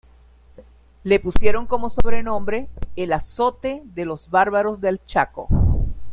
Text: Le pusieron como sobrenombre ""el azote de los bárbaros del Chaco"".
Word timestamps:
Le 1.03 1.19
pusieron 1.19 1.67
como 1.67 1.91
sobrenombre 1.91 2.67
""el 2.95 3.13
azote 3.13 3.83
de 3.85 4.05
los 4.05 4.31
bárbaros 4.31 4.81
del 4.81 4.99
Chaco"". 5.05 5.47